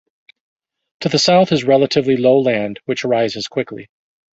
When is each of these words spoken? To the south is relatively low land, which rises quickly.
To 1.01 1.09
the 1.09 1.19
south 1.19 1.51
is 1.51 1.63
relatively 1.63 2.17
low 2.17 2.39
land, 2.39 2.79
which 2.85 3.05
rises 3.05 3.47
quickly. 3.47 3.87